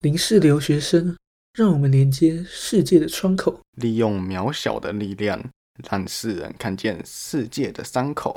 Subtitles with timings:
[0.00, 1.16] 零式留学生，
[1.54, 3.60] 让我们连接世界的窗口。
[3.72, 5.50] 利用渺小的力量，
[5.90, 8.36] 让世人看见世界的伤口。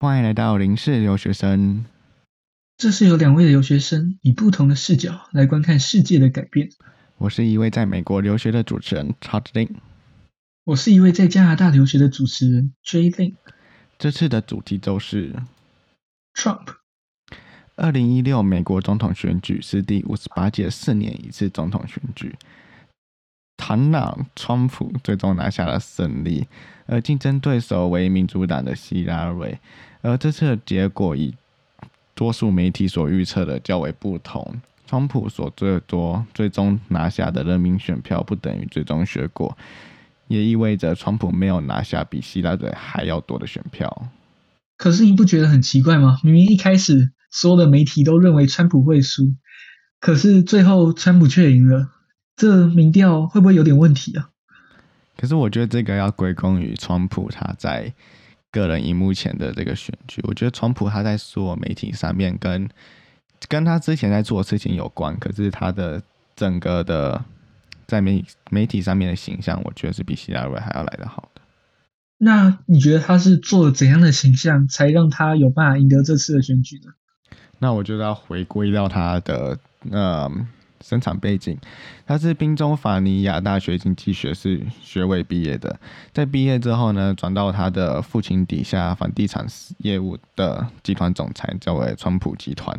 [0.00, 1.84] 欢迎来到零式留学生。
[2.78, 6.68] 这是由两位留学生以不同的视角来观看世界的改变。
[7.16, 9.70] 我是一位在美国留学的主持人 Todd Lin，
[10.64, 13.32] 我是一位在加拿大留学的主持人 J Lin。
[13.98, 15.34] 这次的主题就是
[16.34, 16.74] Trump。
[17.76, 22.36] 二零一六美国总统选举是第五十八届四年一次总统选举，
[23.56, 26.46] 唐纳川普最终拿下了胜利，
[26.84, 29.58] 而竞争对手为民主党的希拉蕊，
[30.02, 31.34] 而这次的结果以
[32.16, 39.56] 多数媒体所预测的较为不同，川普所最多最终拿下的人民选票不等于最终结果，
[40.26, 44.08] 也意味着川普没有拿下比希拉里还要多的选票。
[44.78, 46.18] 可是你不觉得很奇怪吗？
[46.22, 49.34] 明明一开始所有的媒体都认为川普会输，
[50.00, 51.90] 可是最后川普却赢了，
[52.34, 54.30] 这民调会不会有点问题啊？
[55.18, 57.92] 可是我觉得这个要归功于川普他在。
[58.60, 62.68] 个人荧幕前的这个选举，我觉得川普他在所有媒体上面跟
[63.48, 66.02] 跟他之前在做的事情有关，可是他的
[66.34, 67.22] 整个的
[67.86, 71.42] 在媒媒体上面的形象，我觉得是比希拉瑞还要来得好的。
[72.18, 76.92] 那你觉得他是做了怎样的形象，才让他有办法赢得这次的选举呢？
[77.58, 79.58] 那我觉得要回归到他的
[79.90, 80.48] 嗯。
[80.88, 81.58] 生产背景，
[82.06, 85.76] 他是宾州法尼亚大学经济学士学位毕业的。
[86.12, 89.44] 在毕业之后呢，转到他的父亲底下房地产
[89.78, 92.78] 业务的集团总裁，叫为川普集团。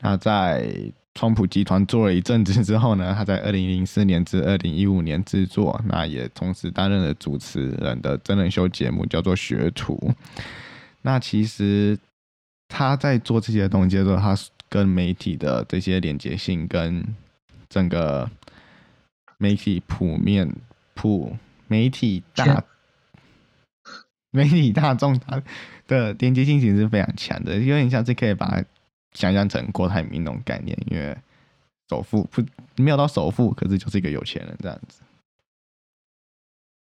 [0.00, 0.68] 那在
[1.14, 9.94] 川普集团做了一阵子之后呢，他在二零零四年至二零一五年制作，那也同时担任了主持人的真人秀节目，叫做《学徒》。
[11.02, 11.96] 那其实
[12.66, 14.36] 他在做这些东西的时候，他。
[14.68, 17.04] 跟媒体的这些连接性，跟
[17.68, 18.30] 整个
[19.38, 20.54] 媒体普面
[20.94, 21.36] 普
[21.66, 22.64] 媒体大
[24.30, 25.42] 媒体大众它
[25.86, 28.64] 的连接性其实是非常强的，有点像是可以把它
[29.12, 31.16] 想象成郭台铭那种概念，因为
[31.88, 32.42] 首富不
[32.76, 35.02] 没有到首富，可是就是一个有钱人这样子。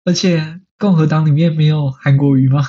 [0.03, 2.63] 而且共和党里面没有韩国瑜吗？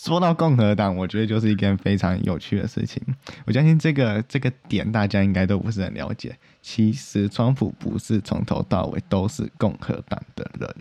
[0.00, 3.02] 说到共和党，我觉得就是一件非常有趣的事情。
[3.46, 6.38] 我相信这个这个点大家应该都不是很了解。
[6.62, 10.74] 其实，川普不是从头到尾都是共和党的人。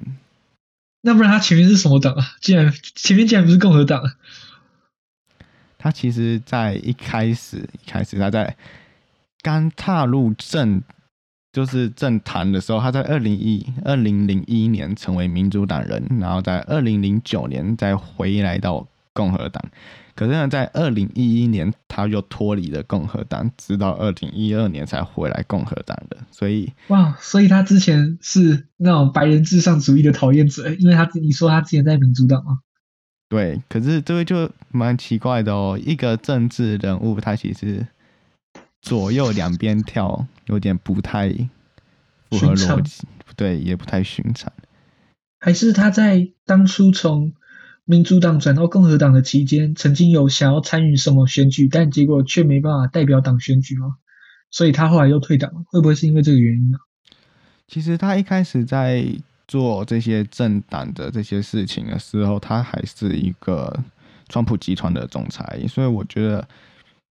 [1.01, 2.23] 那不然他前面是什么党啊？
[2.39, 4.03] 竟然前面竟然不是共和党？
[5.79, 8.55] 他其实，在一开始一开始他在
[9.41, 10.83] 刚踏入政
[11.51, 18.87] 就是政坛的时候，他在二零一二零零一年成为民主党人，然后在二零零九年再回来到。
[19.17, 19.63] 共和党，
[20.13, 26.17] 可是呢，在二零一一年他又脱离了共和党，直到二零一二年才回来共和党的。
[26.29, 32.59] 所以，哇，所以他之前是那种白人至上主义的讨厌者，因为他你说他之前在民主党吗？
[33.27, 35.79] 对，可是这个就蛮奇怪的哦。
[35.83, 37.87] 一个政治人物，他其实
[38.83, 41.29] 左右两边跳，有点不太
[42.29, 44.53] 符合逻辑，对，也不太寻常。
[45.39, 47.33] 还是他在当初从。
[47.89, 53.95] 民主党转到共和党的期间，曾经有想要参与什么选举，但结果却没办法代表党选举吗？
[54.51, 56.77] 所以他后来又退党，会不会是因为这个原因呢？
[57.65, 59.05] 其实他一开始在
[59.47, 63.73] 做这些政党的这些事情的时候，他还是一个
[64.27, 66.45] 川普集团的总裁，所以我觉得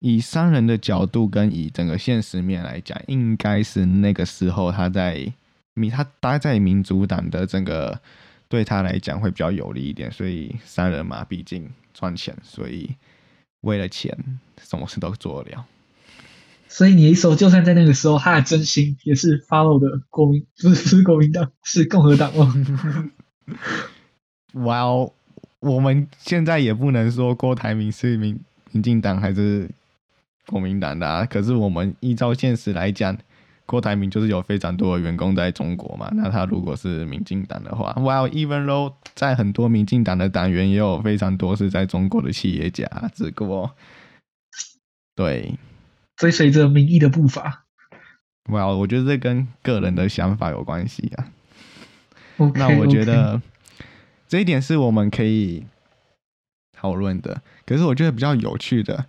[0.00, 5.32] 以商人的角度跟以整个现实面来讲，应该是那个时候他在
[5.72, 7.98] 民他待在民主党的整个。
[8.49, 12.95] 对他来讲会比较有利一点，所以三人嘛，毕竟赚钱，所以
[13.62, 14.17] 为了钱，
[14.62, 15.67] 什么事都做得了。
[16.69, 22.53] 所以你一说，就算在那个时候，他的真心也是 follow 的国民，不是不是国民党，是共和党哦。
[24.65, 25.13] 哇哦，
[25.60, 28.39] 我们现在也不能说郭台铭是民
[28.72, 29.69] 民进党还是
[30.47, 33.16] 国民党的啊，可是我们依照现实来讲。
[33.66, 43.77] 郭台铭就是有非常多的员工在中国嘛，那他如果是民进党的话，Well，even though 在很多民进党的党员也有非常多是在中国的企业家，只不过
[45.15, 45.59] 对
[46.16, 47.65] 追随着民意的步伐。
[48.48, 51.33] Well，我觉得这跟个人的想法有关系啊。
[52.54, 53.42] 那我觉得
[54.28, 55.66] 这一点是我们可以
[56.72, 57.42] 讨论的。
[57.65, 59.07] 可是我觉得比较有趣的，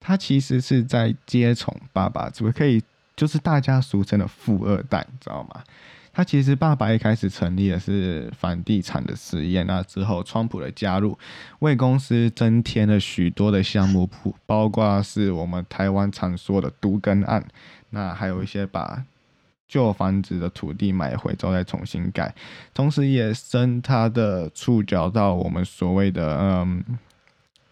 [0.00, 2.82] 他其实是在接宠爸爸，怎么可以
[3.18, 5.64] 就是大家俗称的富二代，你知道吗？
[6.12, 11.18] 他其实爸爸一开始成立的是房地产的实验，那之后川普的加入，
[11.58, 17.44] 为公司增添了许多的项目铺，包括是我们台湾常说的独根案，
[17.90, 19.04] 那还有一些把
[19.66, 22.32] 旧房子的土地买回之后再重新盖，
[22.72, 26.84] 同时也伸他的触角到我们所谓的嗯。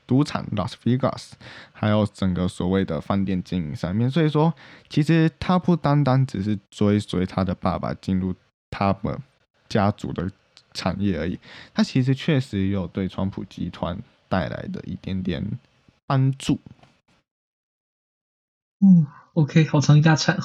[0.06, 1.32] 赌场 Las Vegas，
[1.72, 4.54] 还有整个所谓的饭店经营上面，所以说
[4.88, 8.34] 其实他不单单只是追随他的爸爸进入
[8.70, 9.18] 他们
[9.68, 10.30] 家族的
[10.72, 11.38] 产业而已，
[11.74, 13.98] 他其实确实有对川普集团
[14.28, 15.44] 带来的一点点
[16.06, 16.60] 帮助。
[18.80, 20.38] 嗯，OK，好长一大串。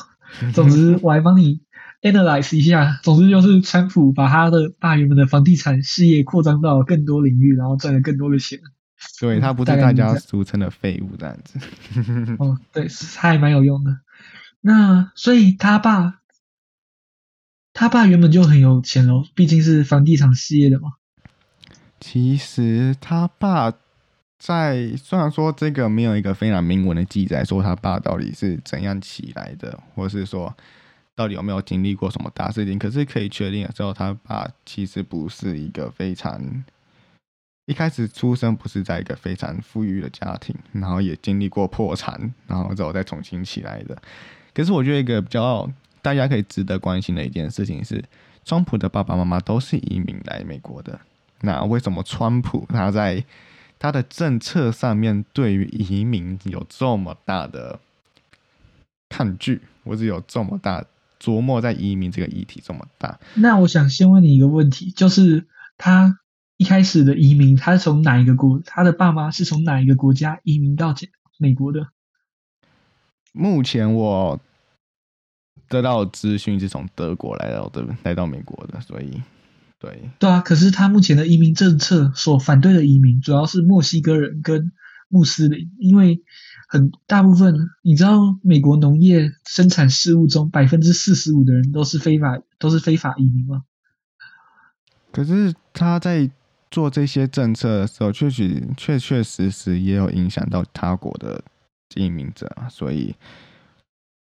[0.53, 1.59] 总之，我来帮你
[2.01, 2.97] analyze 一下。
[3.03, 8.61] 总之就是川普把他的大原本的房地产事业扩张到更多领域，然后赚了更多的钱。
[9.19, 11.59] 对他不是大家俗称的废物这样子。
[12.37, 13.99] 哦，对，他还蛮有用的。
[14.61, 16.19] 那所以他爸，
[17.73, 20.93] 他爸原本就很有钱喽，毕竟是房地产事业的嘛。
[21.99, 23.73] 其实他爸
[24.37, 30.55] 在虽然说这个没有一个非常明文的记载，说他爸到底是怎样起来的，或是说
[31.15, 36.63] 到底有没有经历过什么大事情，可是可以确定的时候，他爸其实不是一个非常。
[37.67, 43.95] 一开始出生不是在一个非常富裕的家庭，然后也经历过破产，然后之后再重新起来的。
[44.53, 45.69] 可是我觉得一个比较
[46.01, 48.03] 大家可以值得关心的一件事情是，
[48.43, 50.99] 川普的爸爸妈妈都是移民来美国的。
[51.41, 53.23] 那为什么川普他在
[53.79, 57.79] 他的政策上面对于移民有这么大的
[59.07, 60.83] 抗拒，或者有这么大
[61.21, 63.19] 琢磨在移民这个议题这么大？
[63.35, 65.45] 那我想先问你一个问题，就是
[65.77, 66.17] 他。
[66.61, 68.61] 一开始的移民，他是从哪一个国？
[68.63, 70.93] 他的爸妈是从哪一个国家移民到
[71.39, 71.87] 美国的？
[73.31, 74.39] 目前我
[75.67, 79.23] 得到资讯是从德国来到的，来到美国的，所以
[79.79, 80.41] 对对啊。
[80.41, 84.71] 可是他目前的移民政策所反对的移民，主要是墨西哥人跟
[85.07, 86.21] 穆斯林，因为
[86.69, 93.63] 很大部分你知道，美国农业生产事务中百分之四十五的人都是非法，都是非法移民吗？
[95.11, 96.29] 可是他在。
[96.71, 101.43] 做这些政策的时候，确实确确实实也有影响到他国的
[101.95, 103.13] 移民者，所以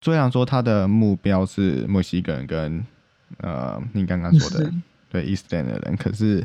[0.00, 2.84] 虽然说他的目标是墨西哥人跟
[3.38, 4.70] 呃你刚刚说的
[5.08, 6.44] 对 Eastern 的人，可是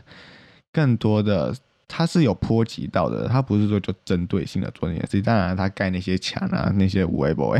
[0.71, 1.55] 更多的
[1.87, 7.59] 他是有波及到的，他不是说就针对性的做那些事，当然他盖那些墙啊那些五 A boy。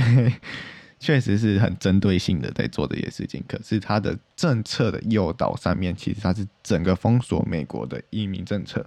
[1.00, 8.84] 确实是很针对性的在做这些事情，可是他的政策的诱导上面，其实他是整个封锁美国的移民政策。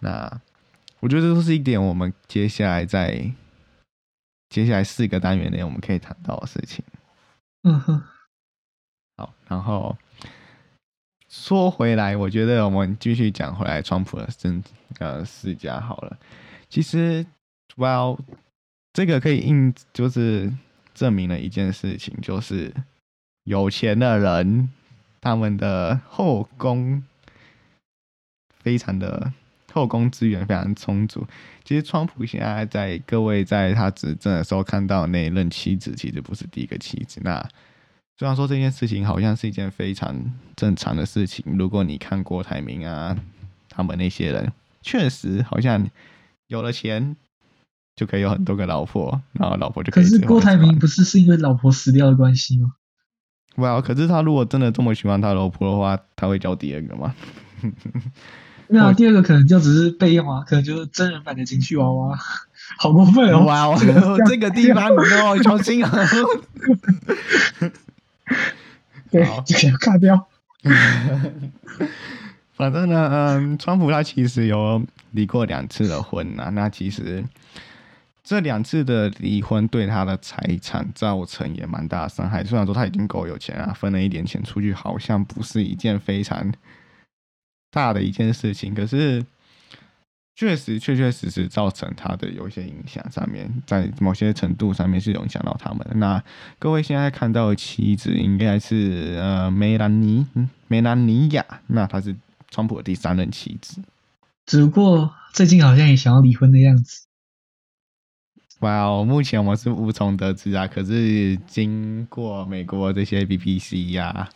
[0.00, 0.40] 那
[0.98, 3.32] 我觉得这都是一点我们接下来在
[4.48, 6.84] 接下来四个单元内我们可以谈到的事情。
[7.62, 8.02] 嗯哼。
[9.16, 9.96] 好，然后
[11.28, 14.60] 说回来，我觉得我们继续讲回来，川普的政
[14.98, 16.18] 呃世家好了。
[16.68, 17.24] 其实
[17.76, 18.18] ，Well，
[18.92, 20.52] 这个可以印就是。
[20.98, 22.74] 证明了一件事情，就是
[23.44, 24.68] 有钱的人，
[25.20, 27.00] 他们的后宫
[28.58, 29.32] 非常的
[29.72, 31.24] 后宫资源非常充足。
[31.62, 37.20] 其实，川普现在在各位在他执政的时候看到那一任妻子，其实不是第一个妻子。
[37.22, 37.48] 那
[38.16, 40.12] 虽然说这件事情好像是一件非常
[40.56, 43.16] 正常的事情，如果你看郭台铭啊，
[43.68, 44.52] 他们那些人，
[44.82, 45.88] 确实好像
[46.48, 47.16] 有了钱。
[47.98, 50.04] 就可以有很多个老婆，然后老婆就可以。
[50.04, 52.74] 可是郭台铭不是是因为老婆死掉的关系吗？
[53.56, 53.80] 哇！
[53.80, 57.12] 可是他如果真的这么喜欢他老婆的话，他会交第二个吗？
[58.70, 62.16] 没有，第二个可能就只是备用啊，可能就是真人版的情绪娃娃，
[62.78, 63.40] 好过分哦！
[63.44, 63.76] 哇，
[64.28, 65.90] 这个地方你要小心啊！
[69.10, 70.28] 对，这个卡掉。
[72.54, 77.24] 反正呢，嗯，川普他其实有离过两次的婚啊，那其实。
[78.28, 82.44] 这两次的离婚对他的财产造成也蛮大的伤害。
[82.44, 86.52] 虽然说他已经够有钱啊，分了一点钱出去，好像不是一件非常
[87.70, 88.74] 大的一件事情。
[88.74, 89.24] 可是
[90.36, 95.80] 确实确确实实造成他的有一些影响，上面在某些程度上面是影响到他们。
[95.94, 96.22] 那
[96.58, 100.26] 各位现在看到的妻子应该是呃梅兰妮，
[100.66, 102.14] 梅兰妮亚，那她是
[102.50, 103.80] 川普的第三任妻子。
[104.44, 107.07] 只不过最近好像也想要离婚的样子。
[108.60, 110.66] 哇哦，目前我是无从得知啊。
[110.66, 114.28] 可是经过美国这些 BBC 呀，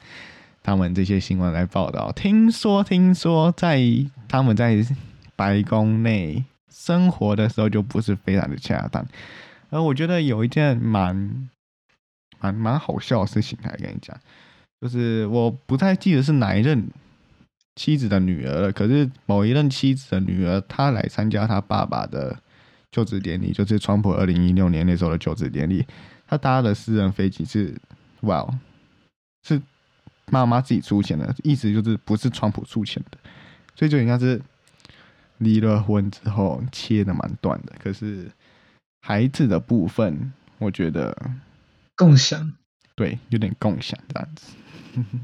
[0.63, 3.81] 他们这些新闻来报道，听说听说在
[4.29, 4.77] 他们在
[5.35, 9.05] 白宫内生活的时候就不是非常的恰当。
[9.71, 11.49] 而我觉得有一件蛮
[12.39, 14.17] 蛮蛮好笑的事情，还跟你讲，
[14.81, 16.87] 就是我不太记得是哪一任
[17.75, 22.39] 妻子的女儿了，可是某一任妻子的女儿，她来参加她爸爸的
[22.93, 25.85] 就职典礼，就是川普二零一六年那时候的就职典礼，
[26.29, 27.77] 他搭的私人飞机是，
[28.21, 28.47] 哇，
[29.43, 29.61] 是
[30.31, 33.19] 妈妈自己出钱的，意思就是不是川普出钱的，
[33.75, 34.41] 所以就应该是。
[35.39, 38.31] 离了婚之后切的蛮断的，可是
[39.01, 41.33] 孩子的部分，我觉得
[41.97, 42.53] 共享，
[42.95, 44.53] 对，有点共享这样子，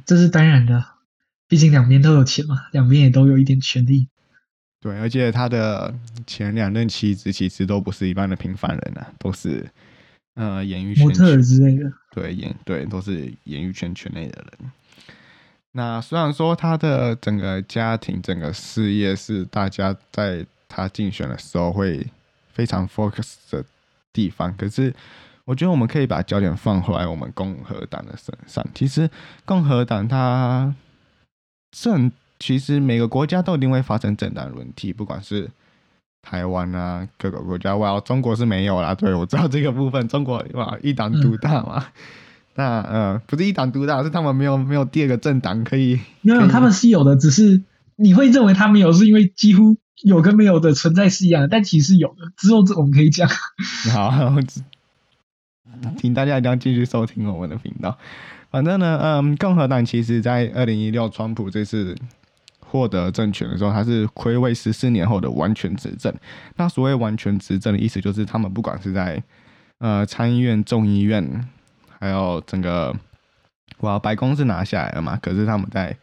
[0.05, 0.85] 这是当然的，
[1.47, 4.09] 毕竟两边都有钱嘛，两边也都有一点权利。
[4.81, 5.93] 对，而且他的
[6.27, 9.69] 前两任妻子其实都不是一般的平凡人啊，都是
[10.35, 14.71] 呃演艺圈模特之类的，对演对都是演艺圈圈内的人。
[15.73, 22.07] 那虽然说他的整个家庭、整个事业是大家在他竞选的时候会
[22.53, 23.65] 非常 focus 的
[24.13, 24.95] 地方，可是
[25.45, 28.65] 我觉得我们可以把焦点放回来我们共和党的身上。
[28.75, 29.11] 其实
[29.45, 30.75] 共和党它
[31.73, 35.51] 政，其实每个国家都一定会发生政党轮替，不管是
[36.23, 38.95] 台湾啊各个国家，哇，中国是没有啦。
[38.95, 41.87] 对我知道这个部分，中国哇一党独大嘛。
[42.55, 46.01] 那呃，不是一党独大，是他们没有没有第二个政党可以。
[46.23, 47.63] 没有，他们是有的，只是
[47.95, 52.33] 你会认为他们有，是因为几乎有跟没有的存在是一样的，但其实有的。
[52.37, 53.29] 之后这我们可以讲。
[53.95, 54.35] 好，
[55.99, 57.97] 请大家一定要继续收听我们的频道。
[58.51, 61.95] 反正呢，嗯，共和党其实在二零一六川普这次
[62.71, 66.15] 获得政权的时候，他是暌违十四年后的完全执政。
[66.57, 69.23] 那所谓完全执政的意思，就是他们不管是在
[69.79, 71.49] 呃参议院、众议院。
[72.01, 72.95] 还有整个，
[73.81, 75.19] 哇，白宫是拿下来了嘛？
[75.21, 75.97] 可是他们在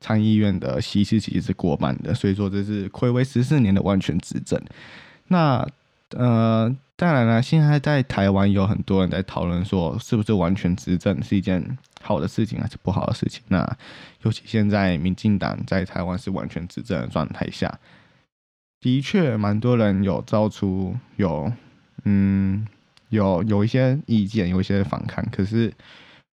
[0.00, 4.58] 参议院的席次其实是过半的，所以说这是暌违十四年的完全执政。
[5.28, 5.68] 那
[6.16, 13.42] 呃，当然了，现在在台湾有很多人在讨论说，是不是完全执政是一件好的事情还是不好的事情？
[13.48, 13.76] 那
[14.22, 17.78] 尤其现在民进党在台湾是完全执政的状态下，
[18.80, 21.52] 的确蛮多人有造出有
[22.04, 22.66] 嗯。
[23.12, 25.70] 有有一些意见，有一些反抗，可是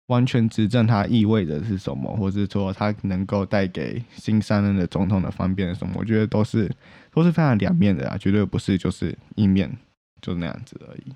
[0.08, 5.96] 完全执政它意味着是什么，或者说它能够带给新上任的总统的方便什么？
[5.98, 6.74] 我觉得都是
[7.12, 9.70] 都是非常两面的啊，绝对不是就是一面
[10.22, 11.14] 就那样子而已。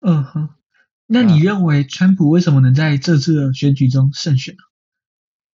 [0.00, 0.48] 嗯哼，
[1.06, 4.56] 那你认为川普为什么能在这次的选举中胜选？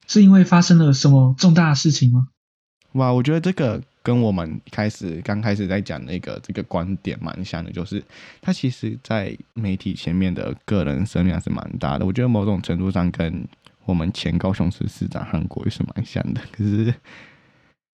[0.06, 2.28] 是因为发生了什么重大的事情吗？
[2.92, 3.82] 哇，我觉得这个。
[4.04, 8.02] 跟我们开始刚开始在讲那个这个观点蛮像的，就是
[8.40, 12.04] 他其实，在媒体前面的个人声量是蛮大的。
[12.04, 13.46] 我觉得某种程度上跟
[13.84, 16.40] 我们前高雄市市长韩国瑜是蛮像的。
[16.50, 16.92] 可是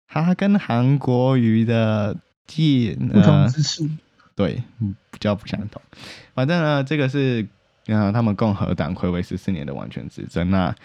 [0.07, 3.89] 他跟韩国瑜的界不同之处，
[4.35, 4.61] 对，
[5.11, 5.81] 比较不相同。
[6.33, 7.47] 反正呢，这个是
[7.87, 10.75] 啊，他们共和党暌违十四年的完全执政那。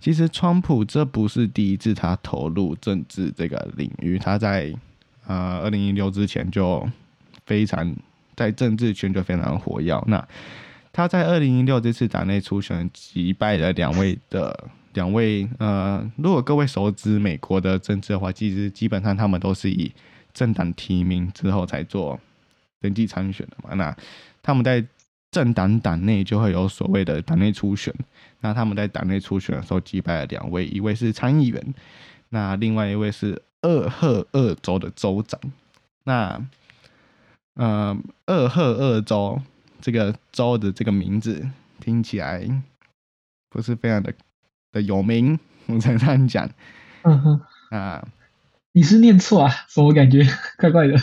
[0.00, 4.16] 其实，川普这不是第一次他投入政治这个领域。
[4.16, 4.72] 他在
[5.26, 6.88] 呃二零一六之前就
[7.46, 7.96] 非常
[8.36, 10.00] 在政治圈就非常活跃。
[10.06, 10.24] 那
[10.92, 19.90] 他在二零一六这次党内初选击败了两位的两位呃，如果各位熟知美国的政治的话，其实基本上他们都是以
[20.32, 22.20] 政党提名之后才做
[22.80, 23.74] 登记参选的嘛。
[23.74, 23.96] 那
[24.42, 24.84] 他们在
[25.30, 27.94] 政党党内就会有所谓的党内初选。
[28.40, 31.74] 那他们在党内初选的时候击败了两位，一位是参议员，
[32.28, 35.40] 那另外一位是二赫二州的州长。
[36.04, 36.40] 那
[37.54, 39.42] 呃，二赫二州
[39.80, 41.44] 这个州的这个名字
[41.80, 42.48] 听起来
[43.50, 44.14] 不是非常的
[44.70, 46.48] 的有名，我才这样讲。
[47.02, 48.06] 嗯哼，啊，
[48.72, 49.52] 你是念错啊？
[49.68, 50.24] 什么感觉？
[50.58, 50.96] 怪怪的。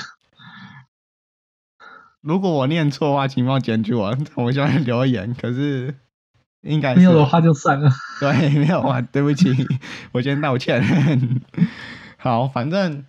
[2.26, 5.36] 如果我念错的话，请帮我检举我，我下面留言。
[5.40, 5.94] 可是。
[6.66, 7.92] 应该没有的话就算了。
[8.20, 9.54] 对，没有啊，对不起，
[10.12, 10.82] 我先道歉。
[12.18, 13.06] 好，反正，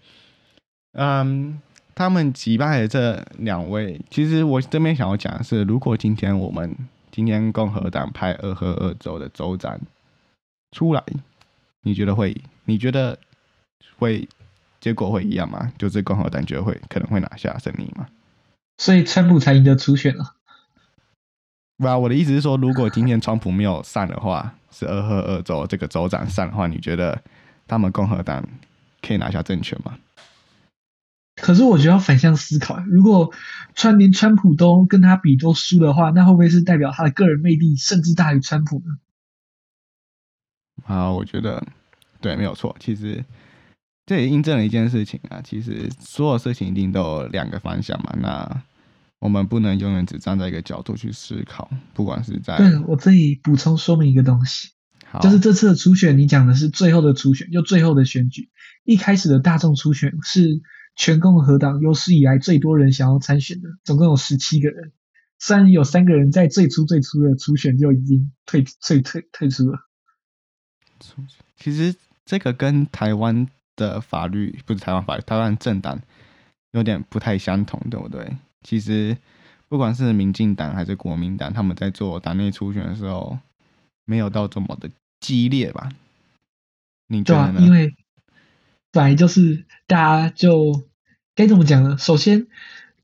[0.92, 1.58] 嗯，
[1.94, 6.76] 他们击败的这两位，其实我这边想要讲的是，如果今天我们
[7.10, 9.80] 今天共和党派二和二州的州长
[10.72, 11.02] 出来，
[11.80, 12.36] 你觉得会？
[12.66, 13.18] 你觉得
[13.98, 14.28] 会
[14.82, 15.72] 结果会一样吗？
[15.78, 18.06] 就是共和党觉得会可能会拿下胜利吗？
[18.78, 20.34] 所以川普才赢得初选了。
[21.78, 27.22] 不啊，我的意思是说，如果今天川普没有上的话，是俄亥俄州这个州长上的话，你觉得
[27.66, 28.48] 他们共和党
[29.02, 29.98] 可以拿下政权吗？
[31.34, 33.30] 可是我觉得要反向思考，如果
[33.74, 38.96] 川连川普都跟他比都输的话，那会不会是代表他的个人魅力甚至大于川普呢？
[40.86, 41.62] 啊，我觉得
[42.22, 42.74] 对，没有错。
[42.80, 43.22] 其实
[44.06, 48.14] 这也印证了一件事情啊，其实所有事情一定都有两个方向嘛。
[48.18, 48.62] 那
[49.18, 54.68] 我们不能永远只站在一个角度去思考，不管是在对我这里补充说明一个东西，
[55.20, 58.48] 就是这次的初选，你讲的是最后的初选，就最后的选举。
[58.84, 60.62] 一开始的大众初选是
[60.94, 64.92] 全共和党有史以来最多人想要参选的，总共有十七个人。
[65.38, 69.78] 虽然有三个人在最初最初的初选就已经退退退退出了，
[71.58, 71.94] 其实
[72.24, 76.00] 这个跟台湾的法律不是台湾法律，台湾政党
[76.72, 78.36] 有点不太相同，对不对？
[78.62, 79.16] 其实
[79.68, 83.38] 不管是民进党还是国民党，他们在做党内初选的时候，
[84.04, 84.90] 没有到这么的
[85.20, 85.90] 激烈吧？
[87.08, 87.94] 你觉对啊，因为
[88.90, 90.88] 本来就是大家就
[91.34, 91.96] 该怎么讲呢？
[91.98, 92.46] 首先，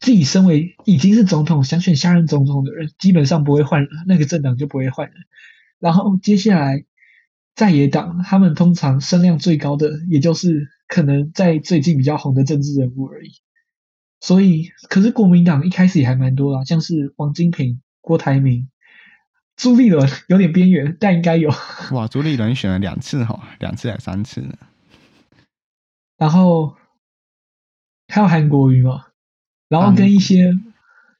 [0.00, 5.24] 自己身为已经是总统，想选下任总统的人，基本上不会换，那个政党就不会换人。
[5.78, 6.84] 然后接下来
[7.54, 13.32] 在野党，他们通常声量最高的，也就是可能在最近比较红的政治人物而已。
[14.20, 18.68] 所以，可是国民党一开始也还蛮多啦，像是王金平、郭台铭、
[19.56, 21.50] 朱立伦，有点边缘，但应该有。
[21.90, 24.54] 哇，朱立伦选了两次哈，两次还三次呢。
[26.16, 26.76] 然后
[28.06, 29.06] 还有韩国瑜嘛，
[29.68, 30.52] 然后跟一些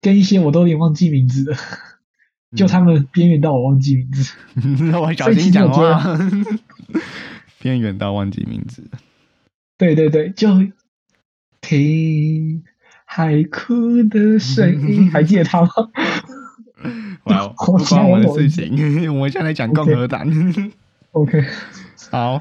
[0.01, 1.57] 跟一些我都有点忘记名字的，
[2.57, 4.35] 就他们边缘到我忘记名字。
[4.85, 6.19] 那 我小心讲话，
[7.59, 8.83] 边缘到忘记名字。
[9.79, 10.49] 对对对，就
[11.61, 12.63] 听
[13.05, 15.69] 海哭的声音， 还记得他吗？
[17.25, 20.27] 哇，不关我的事情，我现在讲共和党。
[21.13, 21.45] OK，
[22.11, 22.41] 好，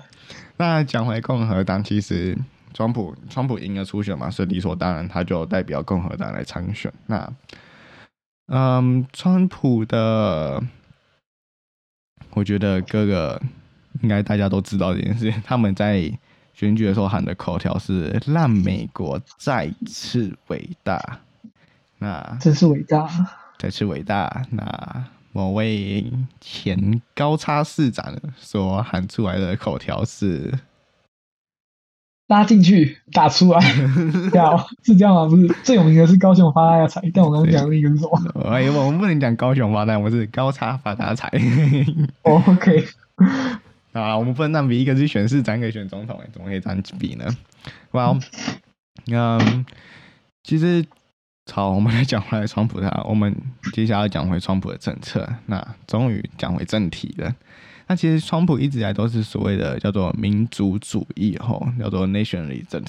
[0.58, 2.38] 那讲回共和党，其实
[2.74, 6.92] 川普川普赢了初选嘛，所以理所当然他就代表共和党来参选。
[7.06, 7.32] 那，
[8.48, 10.62] 嗯，川普的，
[12.32, 13.42] 我觉得哥哥
[14.02, 16.12] 应该大家都知道这件事，他们在
[16.54, 21.20] 选举的时候喊的口条是“让美国再次伟大”。
[22.00, 23.10] 那真是伟大。
[23.58, 24.46] 再次伟大。
[24.50, 30.52] 那某位前高差市长所喊出来的口条是
[32.32, 33.60] 拉进去，打出来，
[34.32, 35.26] 对啊，是这样吗？
[35.28, 41.30] 不是，最有名的是高雄发大财，但我刚刚讲的那个是什么？：“哎，我们不能讲高雄发大，我们是高差发大财。
[42.24, 42.86] 哦 OK，
[43.92, 47.26] 啊，我们不能让比一个是选市长，一个选总统，哎，怎么可以这样比呢？
[47.92, 48.18] 哇，
[49.12, 49.66] 嗯，
[50.42, 50.86] 其实
[51.52, 53.36] 好，我们来讲回来川普他，我们
[53.74, 55.28] 接下来要讲回川普的政策。
[55.48, 57.36] 那终于讲回正题了。
[57.92, 62.86] 那其实川普一直以来都是所谓的叫做民族主义，吼，叫做 nationalism。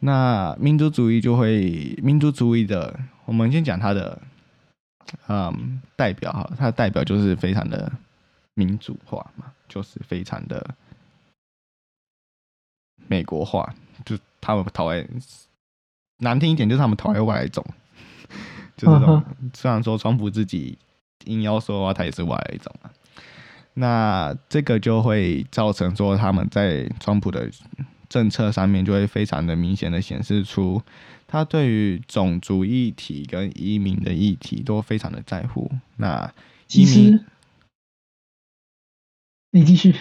[0.00, 4.20] 那民族主义就会民族主义的，我们先讲他的，
[5.26, 7.90] 嗯，代表哈，他的代表就是非常的
[8.52, 10.74] 民主化嘛，就是非常的
[13.06, 15.08] 美国化，就他们讨厌
[16.18, 17.64] 难听一点，就是他们讨厌外来种，
[18.76, 19.24] 就是这种。
[19.54, 20.76] 虽然说川普自己
[21.24, 22.92] 硬要说的话，他也是外来种啊。
[23.80, 27.50] 那这个就会造成说他们在川普的
[28.10, 30.82] 政策上面就会非常的明显的显示出，
[31.26, 35.70] 他对于种族议题跟移民的议题都非常的在乎。
[35.96, 36.30] 那
[36.72, 37.24] 移民
[39.52, 39.94] 你继续。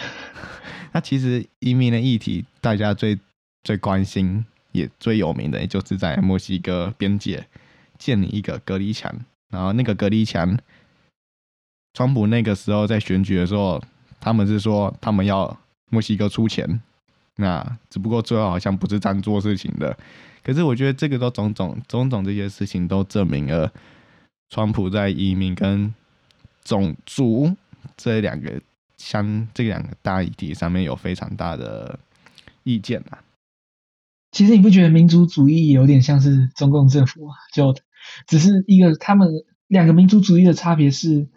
[0.91, 3.17] 那其实移民的议题，大家最
[3.63, 7.47] 最关心也最有名的，也就是在墨西哥边界
[7.97, 9.15] 建立一个隔离墙，
[9.49, 10.57] 然后那个隔离墙，
[11.93, 13.81] 川普那个时候在选举的时候，
[14.19, 15.57] 他们是说他们要
[15.89, 16.81] 墨西哥出钱，
[17.35, 19.97] 那只不过最后好像不是这样做事情的。
[20.43, 23.71] 可是我觉得这个都种种种种这些事情都证明了，
[24.49, 25.93] 川普在移民跟
[26.63, 27.55] 种族
[27.97, 28.61] 这两个
[28.97, 31.99] 相这两个大议题上面有非常大的
[32.63, 33.19] 意见啊。
[34.31, 37.33] 其实你不觉得民族主义有点像是中共政府吗？
[37.51, 37.75] 就
[38.27, 39.27] 只是一个他们
[39.67, 41.27] 两个民族主义的差别是，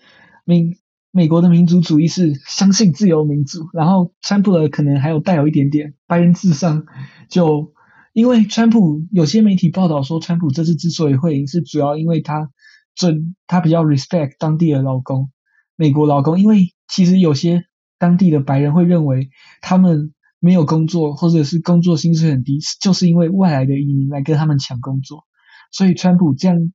[0.44, 0.76] 民
[1.10, 6.86] 美国的民族主义是相信自由民主，然后川普的可能还有带有一点点白人至上。
[7.28, 7.74] 就
[8.12, 12.50] 因为川普有些媒体报道说，川普这次之所以会赢，是主要因为他
[12.94, 15.30] 尊他比较 respect 当地的劳工，
[15.76, 17.64] 美国劳工，因为其实有些
[17.98, 25.24] 当地的白人会认为他们没有工作，或者是工作薪水很低，就是因为外来的移民来跟他们抢工作，
[25.70, 26.72] 所以川普这样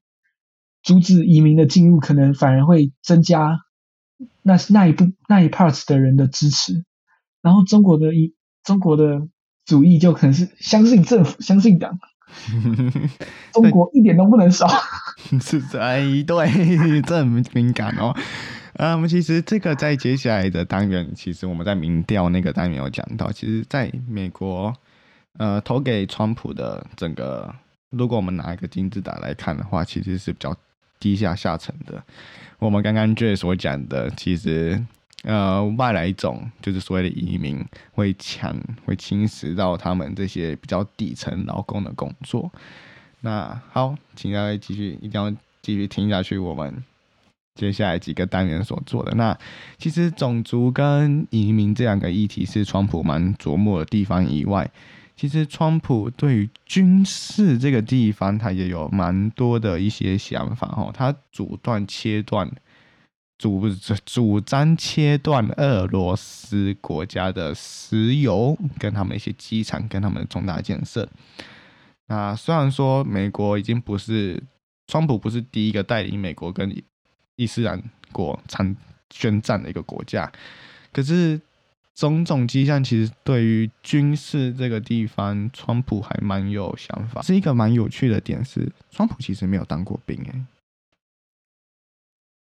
[0.88, 3.60] 阻止移民的进入，可能反而会增加
[4.41, 6.86] 那那一部那一 part 的人的支持。
[7.41, 9.28] 然后中国的一中国的
[9.65, 12.00] 主义就可能是相信政府、相信党，
[13.52, 14.65] 中国一点都不能少。
[15.41, 18.15] 是在对，这很敏感哦。
[18.76, 24.73] 啊，我们，其实这个在接下来的单元，其实我们在民调那个单元有讲到，其实在美国，
[25.38, 27.54] 呃，投给川普的整个，
[27.89, 30.56] 如果我们拿一个金字塔来看的话，其实是比较
[30.99, 32.03] 低下下层的。
[32.60, 34.83] 我们刚刚 J 所讲的，其实
[35.23, 38.55] 呃，外来种就是所谓的移民会抢，
[38.86, 42.51] 会侵蚀到他们这些比较底层劳工的工作。
[43.21, 45.29] 那好，请大家继续，一定要
[45.62, 46.38] 继续听下去。
[46.38, 46.83] 我们
[47.55, 49.38] 接下来几个单元所做的，那
[49.77, 54.69] 其实种族跟移民这两个议题是川普蛮琢磨的地方以外。
[55.19, 60.93] 其实，川普对于军事这个地方，他也有蛮多的一些想法哦。
[60.93, 62.47] 他主断切断，
[63.39, 63.67] 主
[64.06, 71.10] 主张切断俄罗斯国家的石油，跟他们一些机场，跟他们的重大建设。
[72.06, 74.43] 那虽然说美国已经不是
[74.86, 76.71] 川普不是第一个带领美国跟
[77.38, 78.75] 伊斯兰国参
[79.10, 80.32] 宣战的一个国家，
[80.93, 81.41] 可是。
[81.97, 87.23] 种种迹象，其实对于军事这个地方，川普还蛮有想法。
[87.23, 90.45] 是一个蛮有趣的点是，川普其实没有当过兵哎。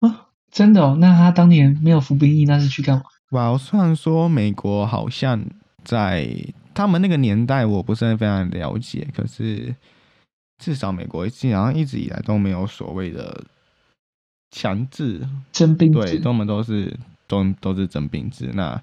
[0.06, 0.98] 啊，真的哦？
[1.00, 3.04] 那他当年没有服兵役，那是去干嘛？
[3.30, 5.42] 哇，虽然说美国好像
[5.82, 6.28] 在
[6.74, 9.74] 他们那个年代，我不是非常了解，可是
[10.58, 13.44] 至少美国基本上一直以来都没有所谓的
[14.50, 16.94] 强制征兵制，对，他们都是
[17.26, 18.50] 都都是征兵制。
[18.52, 18.80] 那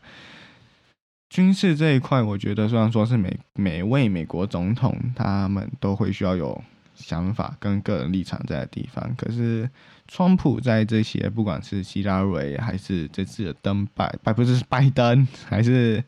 [1.36, 6.64] 军事这一块，我觉得虽然说是每每位美国总统他们都会需要有
[6.96, 9.70] 想法跟个人立场在的地方，可是
[10.08, 16.02] 川普在这些不管是希拉蕊还是这次的登拜拜不是拜登 还是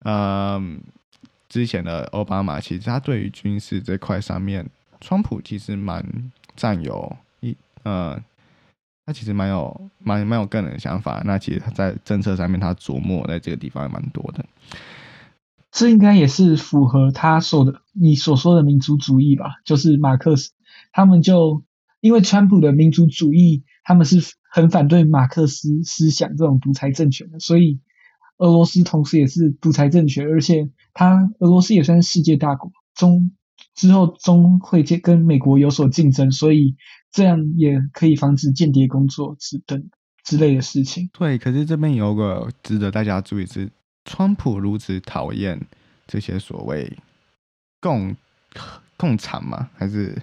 [0.00, 0.60] 呃
[1.48, 4.68] 之前的奥巴马，其实他对于军事这块上面，
[5.00, 6.04] 川普其实蛮
[6.56, 8.20] 占有一呃。
[9.08, 14.44] 他其实蛮有蛮蛮有个人的想法，那其实他在政策上面他琢磨在这个地方也蛮多的。
[15.72, 19.62] 这应该也是符合他说的你所说的民族主义吧？
[19.64, 20.50] 就是马克思
[20.92, 21.64] 他们就
[22.02, 24.20] 因为川普的民族主义，他们是
[24.52, 27.80] 很反对马克思思想这种独裁政权的，所以
[28.36, 33.30] 俄罗斯同时也是独裁政权，而且他俄罗斯也算是世界大国中。
[33.74, 36.76] 之后终会跟跟美国有所竞争，所以
[37.12, 39.88] 这样也可以防止间谍工作之等
[40.24, 41.08] 之类的事情。
[41.12, 43.70] 对，可是这边有个值得大家注意是，
[44.04, 45.60] 川普如此讨厌
[46.06, 46.98] 这些所谓
[47.80, 48.16] 共
[48.96, 50.20] 共产嘛，还是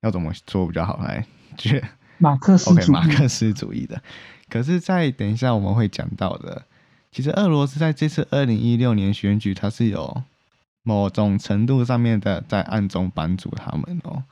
[0.00, 1.26] 要怎么说比较好来？
[1.56, 1.82] 觉
[2.18, 4.00] 马克思主义，马克思主义的。
[4.48, 6.66] 可是，在等一下我们会讲到的，
[7.10, 10.22] 其实俄罗斯在这次二零一六年选举，它是有。
[10.82, 14.22] 某种程度上面的在暗中帮助他们哦，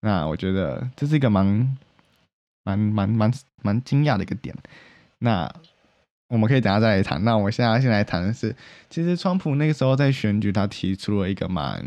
[0.00, 1.76] 那我觉得这是一个蛮
[2.64, 4.54] 蛮蛮蛮蛮惊讶的一个点。
[5.18, 5.50] 那
[6.28, 7.22] 我们可以等下再来谈。
[7.24, 8.54] 那我现在先来谈的是，
[8.90, 11.84] 其实川普那个时候在选举，他提出了一个蛮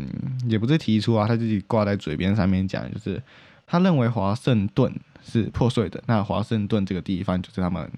[0.48, 3.22] 也不是提出啊，他自己挂在嘴边上面讲，就是
[3.66, 4.92] 他认为华盛顿
[5.22, 6.02] 是破碎的。
[6.06, 7.90] 那华盛顿这个地方就是他们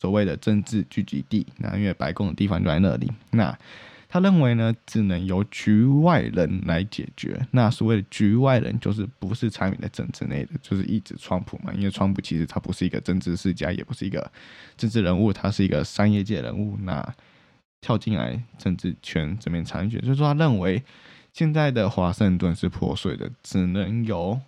[0.00, 3.12] 所谓的政治聚集地，那因为白宫的地方就在那里。
[3.30, 3.56] 那
[4.12, 7.40] 他认为呢，只能由局外人来解决。
[7.52, 11.72] 那所谓的局外人，就是不是参与在政治内的，就是一直川普嘛。
[11.72, 14.28] 因为川普其实他不是一个政治世家，也不是一个
[14.76, 16.76] 政治人物，他是一个商业界人物。
[16.82, 17.14] 那
[17.80, 20.82] 跳进来政治圈这边参选，所以说他认为
[21.32, 24.40] 现在的华盛顿是破碎的，只能由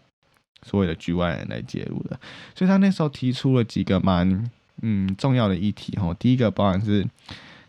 [0.64, 2.18] 所谓的局外人来介入的。
[2.56, 6.12] 所以他那时候提出了几个蛮嗯重要的议题哈。
[6.14, 7.06] 第一个包含是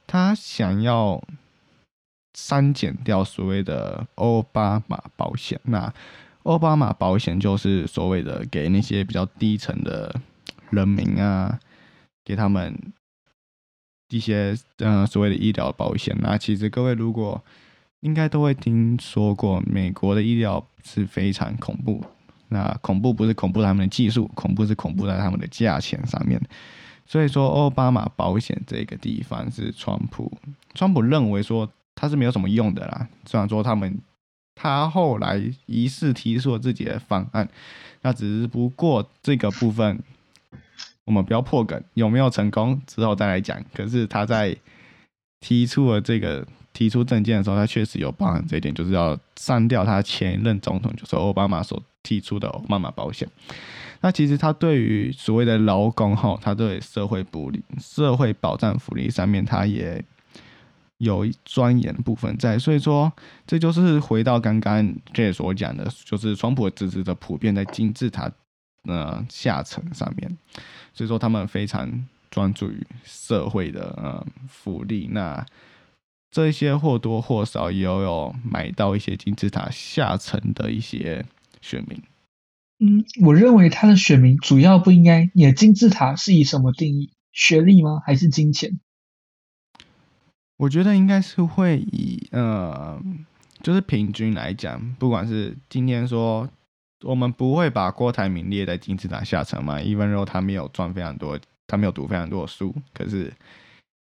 [0.08, 1.23] 他想要。
[2.34, 5.93] 删减掉所谓的奥巴马保险，那
[6.43, 10.13] 奥巴马保险就是所谓的给那些比较低层的
[10.72, 11.60] 人民啊，
[12.26, 12.78] 给他们
[14.10, 16.17] 一些嗯所谓的医疗保险。
[16.19, 17.41] 那其实各位如果
[18.02, 22.04] 应该都会听说过，美国的医疗是非常恐怖。
[22.50, 26.41] 那恐怖不是恐怖他们的技术，恐怖是恐怖在他们的价钱上面。
[27.06, 30.32] 所以说，奥巴马保险这个地方是川普，
[30.74, 31.72] 川普认为说。
[31.95, 33.08] 他是没有什么用的啦。
[33.25, 33.97] 虽然说他们，
[34.56, 37.47] 他后来疑似提出了自己的方案，
[38.01, 39.99] 那只是不过这个部分，
[41.06, 43.63] 我们不要破梗，有没有成功之后再来讲。
[43.73, 44.56] 可是他在
[45.39, 53.27] 提出了这个提出证件的时候，他确实有包含这一点，就是要删掉他前任总统，就是奥巴马所提出的奥巴马保险。
[54.01, 60.03] 那其实他对于所谓的劳工哈，他对社会福利、社会保障福利上面，他也。
[61.03, 63.11] 有钻研部分在，所以说
[63.45, 68.31] 这就是回到刚刚 J 所讲的，就是川普支持者普遍在金字塔
[68.83, 70.37] 呃下层上面，
[70.93, 75.09] 所以说他们非常专注于社会的呃福利。
[75.11, 75.45] 那
[76.31, 81.25] 这些或多或少也有买到一些金字塔下层的一些
[81.61, 82.01] 选民。
[82.79, 87.11] 嗯，我认为他的选民主要不应该，你的金字塔是以什么定义？
[87.31, 88.01] 学历吗？
[88.05, 88.79] 还是金钱？
[90.63, 92.97] 我觉得应该是会以呃，
[93.62, 96.47] 就是平均来讲，不管是今天说，
[97.02, 103.26] 我们不会把郭台铭列在金字塔下层嘛，even though 他没有赚非常多，他没有读非常多的书，可是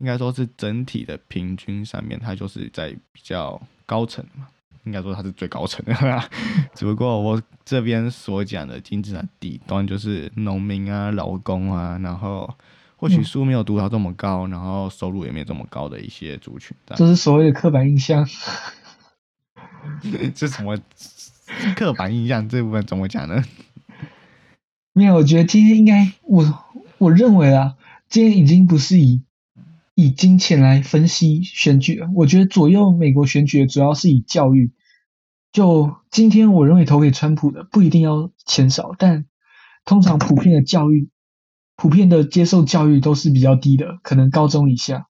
[0.00, 4.46] 应该说是整体的平均上面，他就是在比较高层嘛。
[4.84, 5.94] 应该说他是最高层的，
[6.74, 12.54] 只不过我这边所讲的金字塔底端就是农民啊、劳工啊，然后
[13.00, 16.76] 或许书没有读到这么高，然后收入也没有这么高的一些族群。
[16.96, 18.28] 这是所谓的刻板印象。
[20.34, 20.78] 这什么
[21.74, 23.42] 刻板印象这部分怎么讲呢？
[24.92, 26.44] 没有，我觉得今天应该我
[26.98, 27.76] 我认为啊，
[28.10, 29.22] 今天已经不是以。
[29.96, 34.72] 以金钱来分析选举，我觉得左右美国选举主要是以教育。
[35.52, 39.26] 就今天，我认为投给川普的不一定要钱少，但
[39.84, 41.10] 通常普遍的教育、
[41.80, 45.06] 普遍的接受教育都是比较低的，可能高中以下。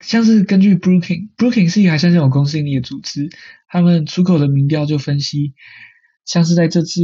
[0.00, 3.30] 像是根据 Brookings，Brookings 是一个还算是有公信力的组织，
[3.68, 5.54] 他们出口的民调就分析，
[6.24, 7.00] 像是在这次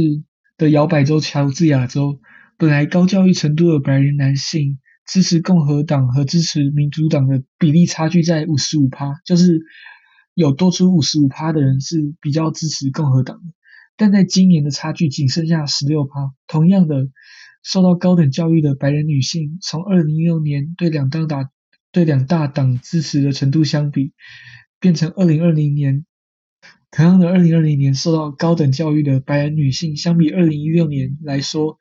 [0.57, 2.19] 的摇摆州乔治亚州，
[2.57, 4.79] 本来高教育程度的白人男性。
[5.07, 9.61] 支持共和党和支持民主党的比例差距在五十五趴，就是
[10.33, 13.53] 有多出五十五趴的人是比较支持共和党的，
[13.97, 16.33] 但在今年的差距仅剩下十六趴。
[16.47, 17.07] 同样的，
[17.65, 21.49] 受到高等教育的白人女性，从二零一六年对两大党
[21.91, 24.13] 对两大党支持的程度相比，
[24.79, 26.05] 变成二零二零年
[26.91, 31.77] 同样的二零二零年受到高等教育的白人女性，相比二零一六年来说。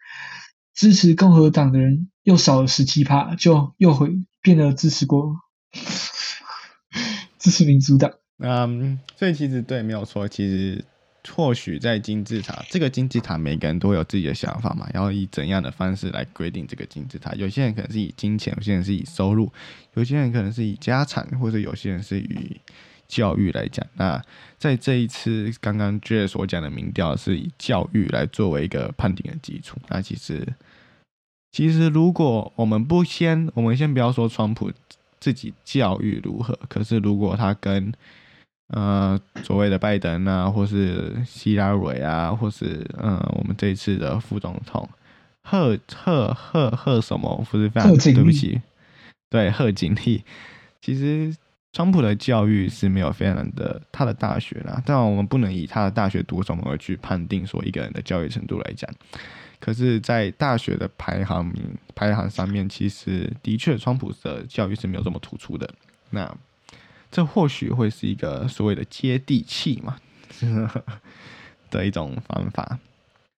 [0.76, 4.10] 支持共和党的人又少了十七趴，就又会
[4.42, 5.36] 变得支持过
[7.38, 8.10] 支持民主党。
[8.38, 10.26] 嗯，所以其实对，没有错。
[10.26, 10.84] 其实
[11.32, 17.32] 或许在金字塔，这个金字塔每个人都有自己的想法嘛，然后以怎样的方式来规定这个金字塔？
[17.34, 19.52] 有些人可能是以金钱，有些人是以收入，
[19.94, 22.60] 有些人可能是以家产，或者有些人是以
[23.06, 23.86] 教育来讲。
[23.94, 24.22] 那
[24.58, 29.78] 在这一次刚刚 J 所讲的民调，是以教育来作为一个判定的基础。
[29.88, 30.46] 那其实。
[31.56, 34.72] 其实，如果我们不先，我们先不要说川普
[35.20, 37.92] 自己教育如何，可是如果他跟
[38.68, 44.88] 呃所谓的拜登啊，或是希拉蕊啊，或是嗯我们这一次的副总统
[45.42, 48.60] 贺贺贺贺什么，不是非常对不起，
[49.30, 50.24] 对贺锦丽，
[50.80, 51.36] 其实
[51.72, 58.88] 川普的教育是没有非常的他的大学啦，但我们不能以他的大学读什么而去判定说一个人的教育程度来讲。
[59.60, 61.62] 可是，在大学的排行名
[61.94, 65.66] 排行上面，其实的确，川普的教育是没有这么突出的。
[66.10, 66.30] 那
[67.14, 69.94] 这或许会是一个所谓的接地气嘛
[71.70, 72.76] 的一种方法。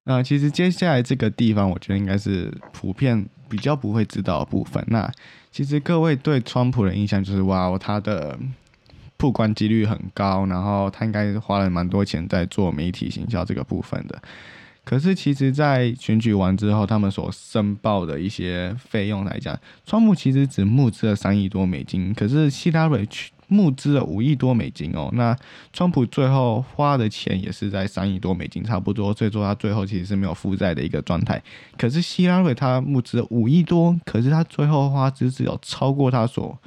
[0.04, 4.82] 那其实接下来这个地方，我觉得应该是普遍比较不会知道的部分。
[4.86, 5.12] 那
[5.52, 8.38] 其实各位对川普的印象就是，哇，他的
[9.18, 14.22] 曝光几率很高，然后他应该是花了蛮多钱在做媒体行销这个部分的。
[14.84, 23.04] 可是，其实，在选举完之后，他们所申报的一些费用来讲，川普其实只募资了三亿多美金，可是希拉蕊
[23.48, 25.08] 募资了五亿多美金哦。
[25.12, 25.36] 那
[25.72, 29.12] 川普最后花的钱也是在三亿多美金，差不多。
[29.12, 31.42] 所以说，他最后其实是没有负债的一个状态。
[31.76, 36.58] 可是希拉蕊他募资五亿多，可是他最后花只只有超过他所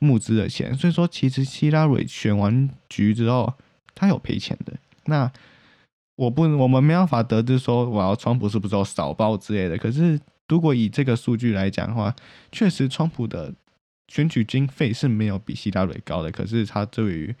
[0.00, 0.74] 募资的钱。
[0.74, 3.52] 所以说，其实希拉蕊选完局之后，
[3.94, 4.72] 他有赔钱的。
[5.06, 5.30] 那。
[6.16, 9.76] 我不，我们没办法得知说，我要川普是不是有少报之类的。
[9.76, 10.16] 可是，
[10.46, 12.14] 如果以这个数据来讲的话，
[12.52, 13.52] 确实川普的
[14.08, 16.30] 选举经费是没有比希拉蕊高的。
[16.30, 17.34] 可是，他对于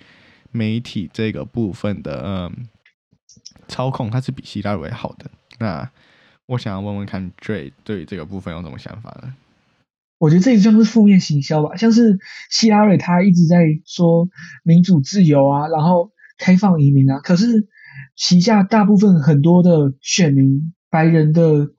[0.50, 2.66] 媒体这个部分的嗯
[3.68, 5.30] 操控，他是比希拉蕊好的。
[5.58, 5.90] 那
[6.46, 9.34] 我想要问问看，Dre 对于这个部分有什么想法呢？
[10.18, 11.76] 我觉得这也算是负面行销吧。
[11.76, 12.18] 像是
[12.50, 14.28] 希拉蕊，他一直在说
[14.62, 17.68] 民主自由啊，然后开放移民啊，可是。
[18.16, 21.70] 旗下大部分很多的选民，白人的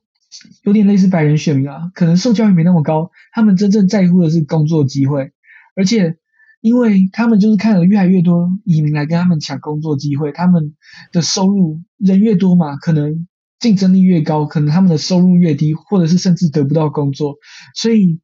[0.63, 5.31] 有点类似白人选民啊，可能受教育没那么高，他们真正在乎的是工作机会，
[5.75, 6.17] 而且
[6.61, 10.75] 因为他们就是看了越来越多移民来跟他们抢工作机会，他们
[11.11, 13.27] 的收入人越多嘛，可能
[13.59, 17.35] 竞争力越高，可能他们的收入越低，或者是甚至得不到工作，
[17.75, 18.19] 所以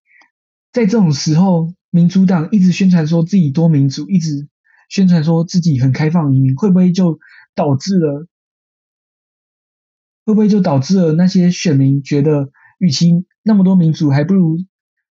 [0.71, 4.47] 在这种时候，民主党一直宣传说自己多民主，一直
[4.89, 7.19] 宣传说自己很开放移民，会不会就？
[7.53, 8.27] 导致了
[10.31, 13.11] 会不会就导致了那些选民觉得，与其
[13.43, 14.57] 那么多民主，还不如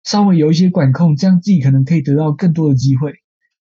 [0.04, 3.14] 稍微有一些管控，这样自己可能可以得到更多的机会。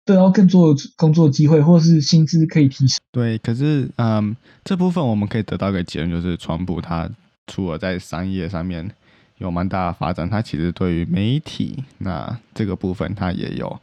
[0.06, 3.00] 得到更多的工作机会，或是薪资可以提升。
[3.10, 4.36] 对，可是嗯，
[4.66, 7.10] 这部分我们可以得到一个结论，就是川普他
[7.48, 8.92] 除了在商业上面
[9.38, 13.80] 有蛮大的发展，他其实对于媒体那这个部分，他也有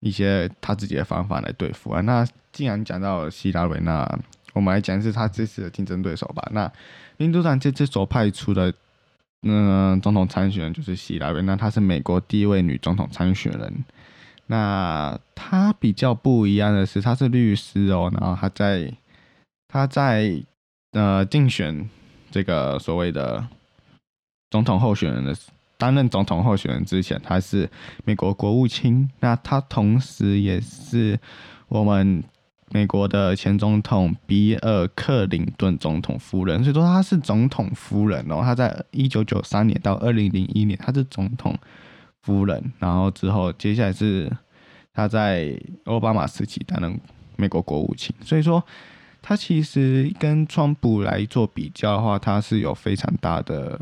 [0.00, 2.02] 一些他自己的方法来对付啊。
[2.02, 4.18] 那既然讲到希拉蕊，那
[4.52, 6.48] 我们来讲是他这次的竞争对手吧。
[6.52, 6.70] 那
[7.16, 8.72] 民主党这次所派出的
[9.42, 13.84] 嗯总统参选人就是希拉蕊，那她是美国第一位女总统参选人。
[14.46, 18.92] 那她比较不一样的是，她是律师哦，然后她在
[19.68, 20.42] 她在
[20.92, 21.88] 呃竞选
[22.30, 23.46] 这个所谓的
[24.50, 25.36] 总统候选人的
[25.76, 27.68] 担任总统候选人之前，她是
[28.04, 29.08] 美国国务卿。
[29.20, 31.20] 那她同时也是
[31.68, 32.24] 我们
[32.70, 38.40] 美国的前总统比尔克林顿总统夫人，所以说他是总统夫人哦。
[38.42, 41.58] 他在一九九三年到二零零一年，他是总统。
[42.20, 44.30] 夫人，然后之后接下来是
[44.92, 47.00] 他在奥巴马时期担任
[47.36, 48.62] 美国国务卿，所以说
[49.22, 53.80] 他其实跟川普来做比较的话，他是有非常大的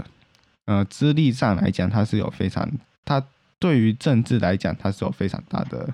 [0.66, 2.70] 呃资历上来讲，他是有非常
[3.04, 3.20] 他
[3.58, 5.92] 对于政治来讲，他是有非常大的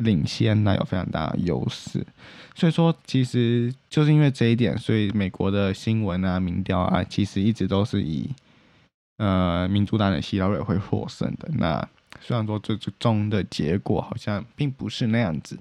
[0.00, 2.06] 领先，那有非常大的优势，
[2.54, 8.28] 所以说其实就是因为这一点，所以美国的新闻啊、民调啊，其实一直都是以。
[9.22, 11.46] 呃，民主党的希拉蕊会获胜的。
[11.58, 11.86] 那
[12.22, 15.58] 虽然说最终的结果好像并不是那样子，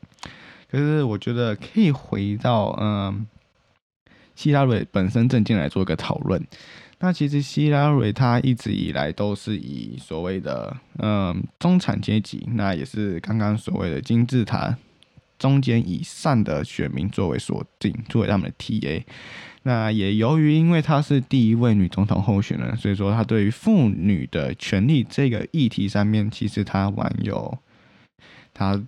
[0.72, 3.28] 可是我觉得可以回到嗯，
[4.34, 6.42] 希拉蕊本身政见来做一个讨论。
[7.00, 14.78] 那其实希拉蕊她一直以来都是以所谓的嗯中产阶级，那也是刚刚所谓的金字塔
[15.38, 19.04] 中间以上的选民作为锁定，作为他们的 TA。
[19.64, 27.58] 那也由于，因为她是第一位女总统候选人，所以说她对于妇女的权利这个议题上面，其实她蛮有，
[28.54, 28.82] 她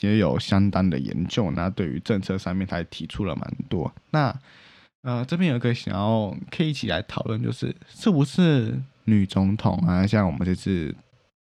[0.00, 1.50] 也有相当的研究。
[1.50, 3.90] 那对于政策上面，她也提出了蛮多。
[4.10, 4.34] 那
[5.04, 10.04] 呃，这边有个想要可以一起来讨论，就是是不是女总统啊？
[10.04, 10.92] 像我们这次，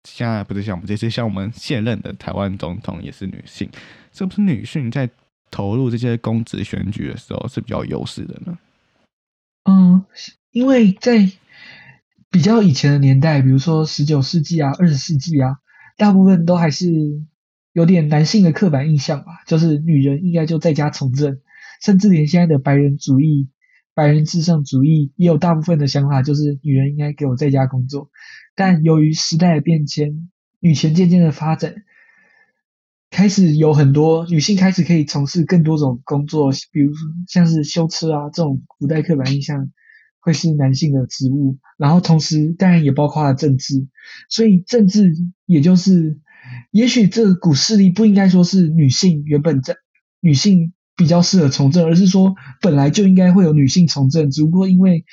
[0.03, 3.69] 现在不是像我们这次，像我们现任的台湾总统也是女性，
[4.11, 5.09] 是不是女性在？
[5.55, 8.57] 投入这些公职选举的时候是比较优势的呢。
[9.65, 10.03] 嗯，
[10.49, 11.29] 因为在
[12.31, 15.57] 比较以前的年代，比如说十九世纪啊、二十世纪啊，
[15.95, 16.87] 大部分都还是
[17.71, 21.39] 有点男性的刻板印象吧，就是女人应该就在家从政，
[21.83, 23.49] 甚至连现在的白人主义、
[23.93, 28.09] 白人至上主义也有大部分的想法，就是女人应该给我在家工作。
[28.55, 31.75] 但由于时代的变迁，女权渐渐的发展。
[33.11, 36.91] 开始有很多女性开始可以从事更多种工作，比如
[37.27, 39.69] 像是修车啊这种古代刻板印象
[40.19, 43.87] 会是男性的职务，然后同时当然也包括了政治，
[44.29, 45.13] 所以政治
[45.45, 46.19] 也就是，
[46.71, 49.75] 也许这股势力不应该说是女性原本在
[50.19, 55.05] 女性比较适合从政，而是说本来就应该会有女性从政，只不过因为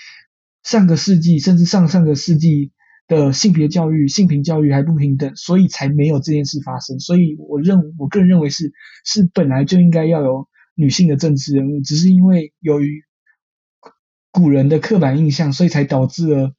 [0.63, 2.73] 上个世纪甚至上上个世纪。
[3.11, 7.01] 的性别教育、性平教育还不平等，所以才没有这件事发生。
[7.01, 8.73] 所以我认，我个人认为是
[9.05, 13.03] 是本来就应该要有女性的政治人物，只是因为由于
[14.31, 16.55] 古人的刻板印象，所以才导致了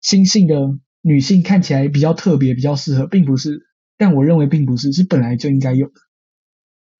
[0.00, 3.66] 新性的女性看起来比较特别、比较适合，并不是。
[3.98, 5.94] 但我认为并不是，是本来就应该有的。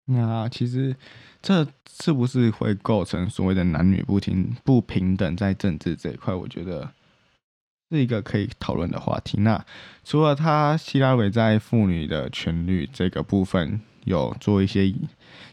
[0.06, 0.96] 那其实
[1.42, 6.32] 这是不是会构成所谓的男女不平不平等在政治这一块？
[6.32, 6.92] 我觉得。
[7.90, 9.38] 是一个可以讨论的话题。
[9.42, 9.62] 那
[10.02, 14.90] 除了他希拉蕊在妇女的权利这个部分有做一些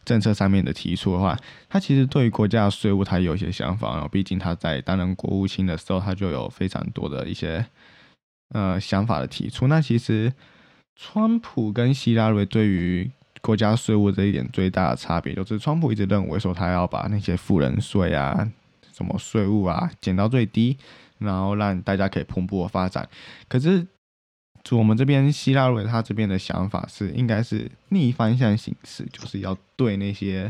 [0.06, 3.92] 政策上面的提出的话，他其实对于国家税务他有一些想法。
[3.92, 7.66] 然后，毕竟他在担任国务卿的时候，他就有非常多的一些
[8.54, 9.68] 呃想法的提出。
[9.68, 10.32] 那其实
[10.96, 18.50] 川普跟希拉蕊对于国家税务这一点最大的差别，就是川普一直认为说他要把那些富人税啊、
[18.94, 20.78] 什么税务啊减到最低。
[21.20, 23.06] 然后让大家可以蓬勃发展，
[23.50, 23.86] 可是
[24.72, 30.50] 我们这边希拉瑞他这边的想法是，应该是逆方向行事，就是要对那些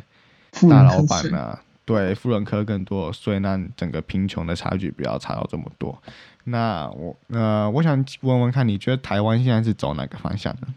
[0.70, 6.00] 大老板啊，对富人科更多税，让整个贫穷的差距不要差到这么多。
[6.44, 10.68] 那我呃，我想问问看，你觉得台湾现在是走哪个方向呢？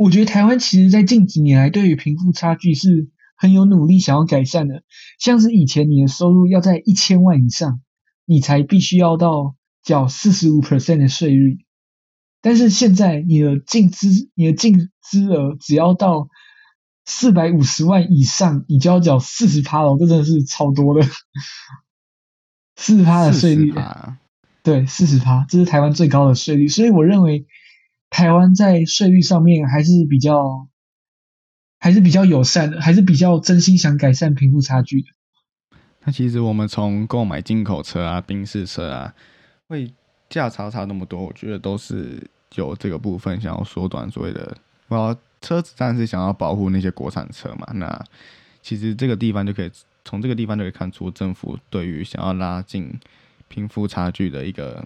[0.00, 4.82] 我觉得台湾其实，在近几年来，对于贫富差距是很有努力想要改善的，
[5.18, 7.82] 像是以前你的收入要在一千万以上。
[8.24, 11.58] 你才必须要到缴四十五 percent 的税率，
[12.40, 16.28] 但是现在你的净资你的净资额只要到
[17.04, 21.04] 四百五十万以上，你就要缴四十趴了，这真的是超多的，
[22.78, 23.74] 四十趴的税率，
[24.62, 27.46] 对，四十趴，这是台湾最高的税率，所以我认为
[28.10, 30.68] 台湾在税率上面还是比较
[31.78, 35.08] 还是比较友善的，还是比较真心想改善贫富差距的。
[36.04, 39.14] 那其实我们从购买进口车啊、宾士车啊，
[39.68, 39.92] 会
[40.28, 42.22] 价差差那么多，我觉得都是
[42.56, 44.56] 有这个部分想要缩短所谓的，
[44.88, 47.66] 我要车子当然是想要保护那些国产车嘛。
[47.74, 48.04] 那
[48.62, 49.70] 其实这个地方就可以
[50.04, 52.98] 从这个地方就可以看出政府对于想要拉近
[53.48, 54.84] 贫富差距的一个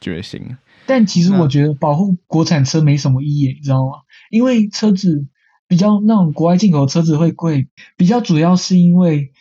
[0.00, 0.56] 决心。
[0.86, 3.92] 但其实我觉得保护国产车没什么意义，你知道吗？
[4.30, 5.26] 因为车子
[5.68, 9.32] 比较那种国外进口车子会贵，比较主要是因为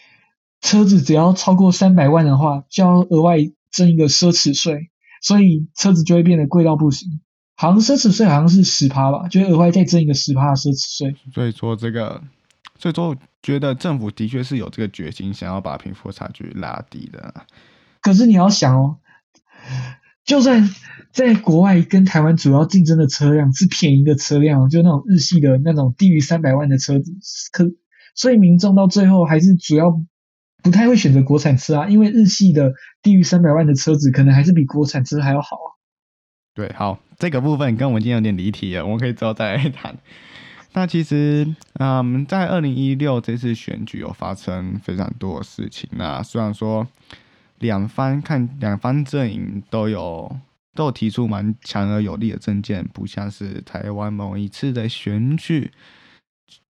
[0.61, 3.37] 车子只要超过三百万的话，就要额外
[3.71, 4.89] 征一个奢侈税，
[5.21, 7.21] 所以车子就会变得贵到不行。
[7.55, 11.15] 好像奢侈税好像是十趴吧，就会额外再征一个十趴的奢侈税。
[11.33, 12.21] 所以说这个，
[12.77, 17.33] 所以说觉得政府的确是有这个决心，想要把贫富差距拉低的。
[18.01, 18.97] 可是你要想哦，
[20.29, 20.69] 就算
[21.11, 27.11] 在国外跟台湾主要竞争的车辆是便宜的车辆，就那种日系的那种低于三百万的车子，
[27.51, 27.65] 可
[28.13, 29.99] 所以民众到最后还是主要
[30.61, 35.67] 不太会选择国产车啊，因为日系的低于三百万的车子可能还是比国产车还要好啊。
[36.53, 39.97] 对，好，这个部分跟我们今天有点离题了，我们可以之后再来谈。
[40.73, 45.89] 那其实，嗯，在二零一六这次选举有发生非常多的事情。
[45.93, 46.87] 那虽然说
[47.59, 50.37] 两方看两方阵营都有
[50.73, 55.71] 都有提出蛮强而有力的政见，不像是台湾某一次的选举，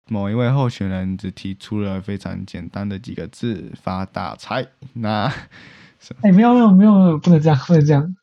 [0.09, 4.67] 某一位候选人只提出了非常简单的几个字“发大财”。
[4.95, 5.33] 那，
[6.23, 8.17] 哎，没有没有没有，不能这样，不能这样。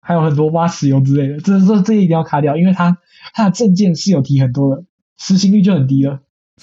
[0.00, 2.96] 还有很多挖石油之类的，这这这一定要卡掉，因为他
[3.34, 4.84] 他的证件是有提很多的，
[5.18, 6.20] 实行率就很低了。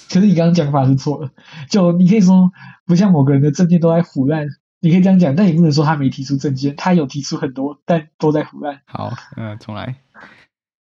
[0.10, 1.32] 可是你刚刚讲法是错的，
[1.70, 2.54] 就你可以说
[2.86, 4.48] 不像某个人的证件都在腐烂，
[4.84, 8.82] 你可以这样讲，但也不能说他没提出证件，他有提出很多，但都在腐烂。
[8.84, 9.96] 好，嗯，重来。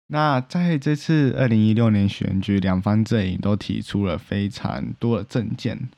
[0.08, 5.88] 那在这次二零一六年选举，两方阵营都提出了非常多的证件，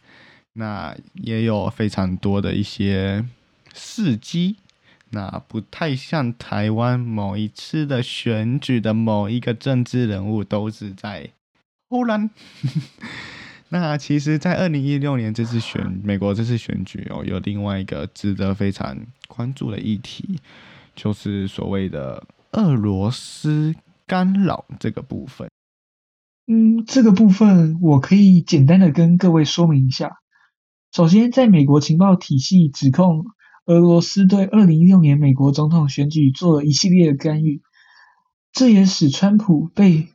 [0.52, 3.26] 那也有非常多的一些
[3.74, 4.58] 事迹。
[5.10, 11.30] 那不太像台湾某一次的选举的某一个政治人物都是在
[11.88, 12.30] 忽然。
[13.70, 18.96] 那其实，在二零一六年这次选美国这次选举哦，有另外一个值得非常
[19.26, 20.38] 关注的议题，
[20.94, 23.74] 就是所谓的俄罗斯
[24.06, 25.50] 干扰这个部分。
[26.46, 30.18] 嗯，这个部分我可以简单的跟各位说明一下。
[30.92, 33.26] 首先，在美国情报体系指控。
[33.66, 37.60] 俄罗斯对二零一六年美国总统选举做了一系列的干预，
[38.50, 40.08] 这也使川普被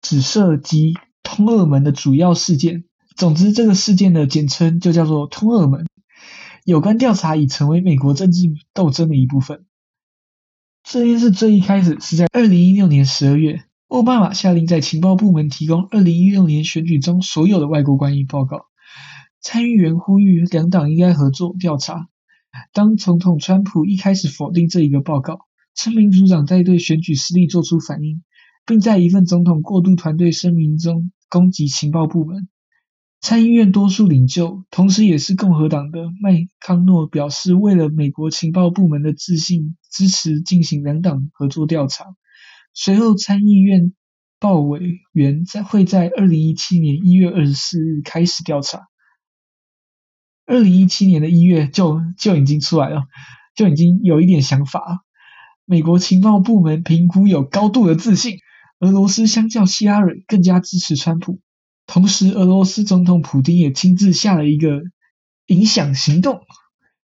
[0.00, 2.84] 指涉及通俄门的主要事件。
[3.16, 5.86] 总之，这个事件的简称就叫做通俄门。
[6.64, 9.66] 有关调查已成为美国政治斗争的一部分。
[10.84, 18.66] 这件事最一开始是在二零一六年十二月，奥巴马下令在情报部门提供二零一六年选举中所有的外国关系报告。
[19.40, 22.08] 参议员呼吁两党应该合作调查。
[22.72, 25.40] 当总统川普一开始否定这一个报告，
[25.74, 28.22] 称民主党在对选举失利做出反应，
[28.64, 32.48] 并在一份总统过渡团队声明中攻击情报部门。
[33.20, 42.06] 参议院多数领袖，同时也是共和党的麦康诺表示，为了美国情报部门的自信，支持进行两党合作调查。
[42.74, 43.92] 随后，参议院
[44.40, 44.80] 报委
[45.12, 48.88] 员在会在二零一七年一月二十四日开始调查。
[50.44, 53.04] 二零一七年的一月就就已经出来了，
[53.54, 55.04] 就已经有一点想法。
[55.64, 58.38] 美国情报部门评估有高度的自信，
[58.82, 61.40] 俄罗斯相较希拉蕊更加支持川普。
[61.86, 64.82] 同时，俄罗斯总统普京也亲自下了一个
[65.46, 66.40] 影响行动，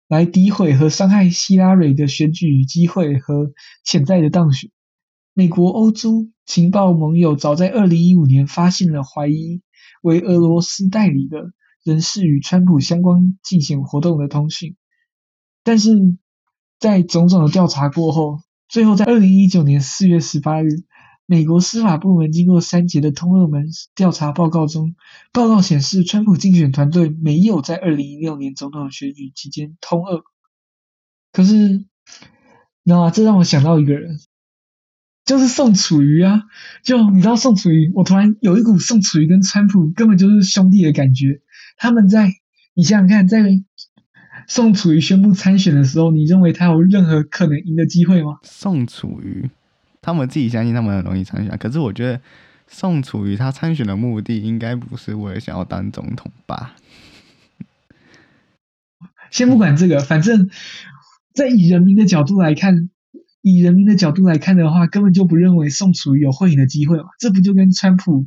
[0.06, 3.52] 来诋毁和伤害希拉蕊的选举机会和
[3.84, 4.70] 潜在的当选。
[5.32, 9.62] 美国、欧洲情报盟友早在二零一五年发现了怀疑
[10.02, 11.52] 为俄罗斯代理的。
[11.84, 14.76] 人士与川普相关竞选活动的通讯，
[15.64, 16.16] 但是
[16.78, 20.68] 在种种的调查过后，最后在二零一九年四月十八日，
[21.32, 23.64] 美国司法部门经过三节的通俄门
[23.94, 24.94] 调查报告中，
[25.32, 30.24] 报告显示，川普竞选团队没有在二零一六年总统选举期间通俄。
[31.32, 31.86] 可是，
[32.82, 34.18] 那这让我想到一个人。
[35.24, 36.42] 就是宋楚瑜啊，
[36.84, 41.40] 就你知道宋楚瑜，我突然有一股宋楚瑜跟川普根本就是兄弟的感觉。
[41.78, 42.30] 他们在，
[42.74, 43.42] 你想想看，在
[44.46, 48.40] 宋楚瑜宣布参选的时候，你认为他有任何可能赢的机会吗？
[48.42, 49.48] 宋楚瑜，
[50.02, 52.20] 他们自己相信他们很容易参选，可是我觉得
[52.68, 56.74] 宋楚瑜他参选的目的应该不是为了想要当总统吧？
[59.30, 60.50] 先不管这个，反正
[61.32, 62.90] 在以人民的角度来看。
[63.44, 67.06] 以人民的角度来看的话，根本就不认为宋楚瑜有会赢的机会嘛？
[67.18, 68.24] 这不就跟川普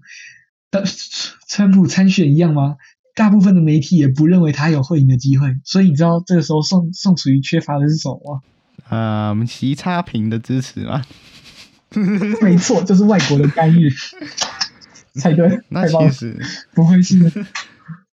[0.72, 0.84] 呃，
[1.48, 2.76] 川普参选一样吗？
[3.16, 8.42] 大部分的媒体也不认为他有会赢的机会，所以你知道这个时候宋宋楚瑜缺乏的是什么吗？
[8.90, 11.02] 呃，齐差平的支持吗？
[12.42, 13.90] 没错，就是外国的干预。
[15.16, 16.38] 猜对，那其实
[16.74, 17.46] 不会是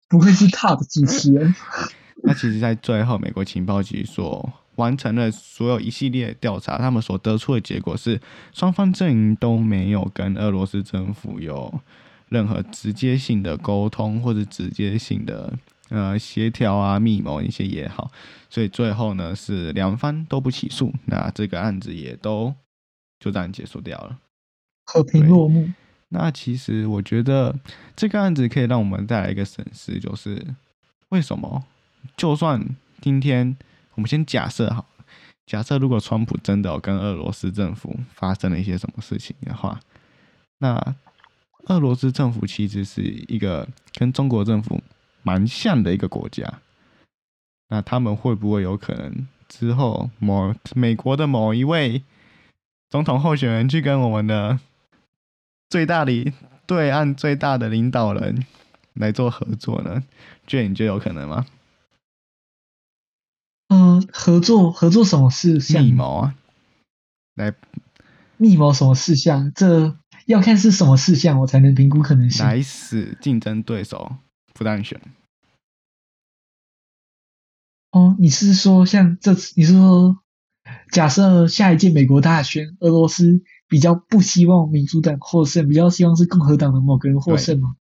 [0.08, 1.52] 不会是他的主持人。
[2.22, 8.20] 那其实，在最后，美国情报局所完成了所有一系列调查，他们所得出的结果是，
[8.52, 11.80] 双方阵营都没有跟俄罗斯政府有
[12.28, 15.52] 任何直接性的沟通或者直接性的
[15.88, 18.12] 呃协调啊、密谋一些也好，
[18.48, 22.54] 所以最后呢是两方都不起诉，那这个案子也都
[23.22, 24.18] 就这样结束掉了，
[24.86, 25.70] 和平落幕。
[26.08, 27.54] 那其实我觉得
[27.94, 30.44] 这个案子可以让我们带来一个审视，就是
[31.10, 31.64] 为什么？
[32.16, 32.60] 就算
[33.00, 33.56] 今天
[33.94, 34.84] 我们先假设好，
[35.46, 39.80] 假设如果川普真的有跟俄罗斯政府发生了一些什么事情的话，
[40.58, 40.94] 那
[41.68, 44.82] 俄罗斯政府其实是一个跟中国政府
[45.22, 46.60] 蛮像的一个国家，
[47.68, 52.02] 那他们会不会有可能之后某美国的某一位
[52.92, 54.60] 总统候选人去跟我们的？
[55.70, 56.30] 最大的
[56.66, 58.44] 对岸最大的领导人
[58.92, 60.02] 来做合作呢？
[60.46, 61.46] 这你觉得有可能吗？
[63.68, 65.82] 嗯，合作合作什么事项？
[65.82, 66.34] 密谋啊，
[67.34, 67.54] 来
[68.36, 69.50] 密谋什么事项？
[69.54, 72.44] 这要看是什么事项，我才能评估可能性。
[72.44, 74.16] 来死竞争对手
[74.52, 75.00] 不当选。
[77.92, 79.54] 哦，你是说像这次？
[79.56, 80.21] 你是说
[80.90, 83.42] 假设下一届美国大选，俄罗斯？
[83.68, 87.74] 比较不希望民主党获胜，比较希望是共和党的某个人获胜吗？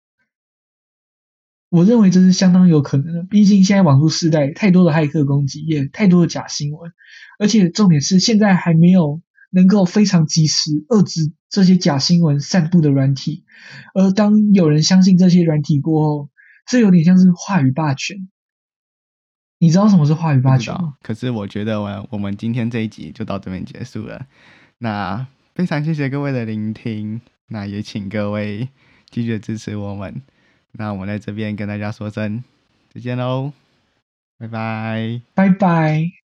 [1.68, 3.24] 我认为这是相当有可能的。
[3.24, 6.93] 毕竟现在网络时代，太多的骇客攻击，也太多的假新闻，
[7.41, 9.20] 而且重点是现在还没有
[9.51, 13.45] 能够非常及时遏制这些假新闻散布的软体。
[13.93, 16.30] 而当有人相信这些软体过后，
[16.68, 18.28] 这有点像是话语霸权。
[19.61, 20.95] 你知道什么是话语霸权吗？
[21.03, 24.27] 可是我觉得，我我们今天这一集就到这边结束了。
[24.79, 25.25] 那。
[25.53, 28.67] 非常谢谢各位的聆听，那也请各位
[29.11, 30.23] 继续支持我们。
[30.73, 32.43] 那我们在这边跟大家说声
[32.89, 33.53] 再见喽，
[34.39, 36.20] 拜拜，拜拜。